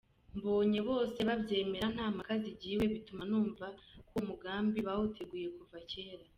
[0.37, 3.65] Mbonye bose babyemeye nta mpaka zigiwe bituma numva
[4.07, 6.25] ko uwo mugambi bawuteguye kuva kera.